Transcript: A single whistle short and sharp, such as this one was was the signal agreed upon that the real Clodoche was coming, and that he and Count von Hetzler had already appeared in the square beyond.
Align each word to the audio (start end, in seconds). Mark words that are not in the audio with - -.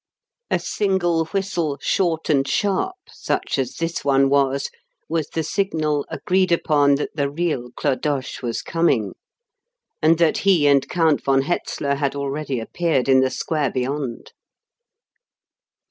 A 0.49 0.57
single 0.57 1.25
whistle 1.25 1.77
short 1.79 2.27
and 2.27 2.47
sharp, 2.47 2.95
such 3.07 3.59
as 3.59 3.75
this 3.75 4.03
one 4.03 4.29
was 4.29 4.71
was 5.07 5.27
the 5.27 5.43
signal 5.43 6.07
agreed 6.09 6.51
upon 6.51 6.95
that 6.95 7.11
the 7.15 7.29
real 7.29 7.69
Clodoche 7.77 8.41
was 8.41 8.63
coming, 8.63 9.13
and 10.01 10.17
that 10.17 10.39
he 10.39 10.65
and 10.65 10.89
Count 10.89 11.23
von 11.23 11.43
Hetzler 11.43 11.97
had 11.97 12.15
already 12.15 12.59
appeared 12.59 13.07
in 13.07 13.19
the 13.19 13.29
square 13.29 13.69
beyond. 13.69 14.31